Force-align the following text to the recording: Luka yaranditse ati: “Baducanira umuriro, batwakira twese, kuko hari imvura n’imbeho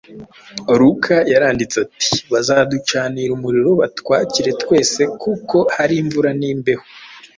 Luka 0.79 1.15
yaranditse 1.31 1.75
ati: 1.85 2.09
“Baducanira 2.31 3.31
umuriro, 3.37 3.71
batwakira 3.81 4.51
twese, 4.61 5.01
kuko 5.21 5.57
hari 5.75 5.95
imvura 6.03 6.29
n’imbeho 6.39 6.85